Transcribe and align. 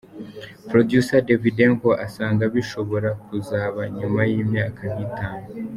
Producer 0.69 1.19
Davydanko 1.27 1.89
asanga 2.05 2.43
bishobora 2.53 3.09
kuzaba 3.25 3.79
nyuma 3.97 4.21
y’imyaka 4.31 4.81
nk’itanu;. 4.93 5.45